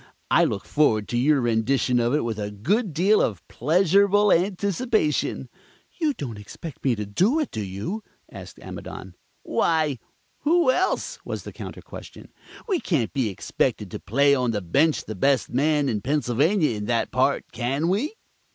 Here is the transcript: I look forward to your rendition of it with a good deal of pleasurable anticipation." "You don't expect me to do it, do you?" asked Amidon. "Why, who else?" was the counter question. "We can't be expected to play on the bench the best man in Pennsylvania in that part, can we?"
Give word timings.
I 0.31 0.45
look 0.45 0.65
forward 0.65 1.07
to 1.09 1.17
your 1.19 1.41
rendition 1.41 1.99
of 1.99 2.15
it 2.15 2.21
with 2.21 2.39
a 2.39 2.49
good 2.49 2.91
deal 2.91 3.21
of 3.21 3.47
pleasurable 3.47 4.31
anticipation." 4.31 5.47
"You 5.99 6.15
don't 6.15 6.39
expect 6.39 6.83
me 6.83 6.95
to 6.95 7.05
do 7.05 7.39
it, 7.39 7.51
do 7.51 7.61
you?" 7.61 8.03
asked 8.31 8.57
Amidon. 8.61 9.13
"Why, 9.43 9.99
who 10.39 10.71
else?" 10.71 11.19
was 11.23 11.43
the 11.43 11.53
counter 11.53 11.83
question. 11.83 12.33
"We 12.67 12.79
can't 12.79 13.13
be 13.13 13.29
expected 13.29 13.91
to 13.91 13.99
play 13.99 14.33
on 14.33 14.49
the 14.49 14.61
bench 14.63 15.05
the 15.05 15.13
best 15.13 15.51
man 15.51 15.87
in 15.87 16.01
Pennsylvania 16.01 16.71
in 16.75 16.85
that 16.85 17.11
part, 17.11 17.51
can 17.51 17.87
we?" 17.87 18.15